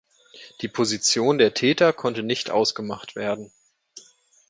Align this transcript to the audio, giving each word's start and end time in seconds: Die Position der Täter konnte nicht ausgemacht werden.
Die 0.61 0.67
Position 0.67 1.37
der 1.37 1.53
Täter 1.53 1.93
konnte 1.93 2.23
nicht 2.23 2.49
ausgemacht 2.49 3.15
werden. 3.15 3.51